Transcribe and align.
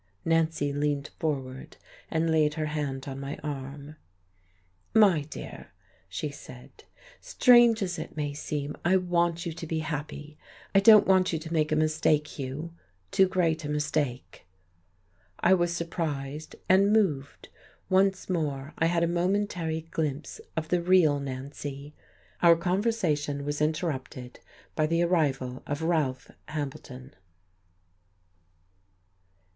Nancy 0.25 0.73
leaned 0.73 1.09
forward 1.19 1.77
and 2.09 2.31
laid 2.31 2.55
her 2.55 2.65
hand 2.65 3.07
on 3.07 3.19
my 3.19 3.37
arm. 3.43 3.97
"My 4.95 5.21
dear," 5.21 5.73
she 6.09 6.31
said, 6.31 6.85
"strange 7.19 7.83
as 7.83 7.99
it 7.99 8.17
may 8.17 8.33
seem, 8.33 8.75
I 8.83 8.97
want 8.97 9.45
you 9.45 9.53
to 9.53 9.67
be 9.67 9.77
happy. 9.81 10.39
I 10.73 10.79
don't 10.79 11.05
want 11.05 11.31
you 11.31 11.37
to 11.37 11.53
make 11.53 11.71
a 11.71 11.75
mistake, 11.75 12.27
Hugh, 12.39 12.73
too 13.11 13.27
great 13.27 13.63
a 13.63 13.69
mistake." 13.69 14.47
I 15.39 15.53
was 15.53 15.71
surprised 15.71 16.55
and 16.67 16.91
moved. 16.91 17.49
Once 17.87 18.27
more 18.27 18.73
I 18.79 18.87
had 18.87 19.03
a 19.03 19.07
momentary 19.07 19.81
glimpse 19.91 20.41
of 20.57 20.69
the 20.69 20.81
real 20.81 21.19
Nancy.... 21.19 21.93
Our 22.41 22.55
conversation 22.55 23.45
was 23.45 23.61
interrupted 23.61 24.39
by 24.73 24.87
the 24.87 25.03
arrival 25.03 25.61
of 25.67 25.83
Ralph 25.83 26.31
Hambleton.... 26.47 27.13